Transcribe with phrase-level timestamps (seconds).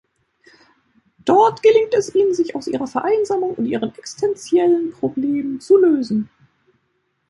[1.19, 6.27] Dort gelingt es ihnen, sich aus ihrer Vereinsamung und ihren existentiellen Problemen zu lösen.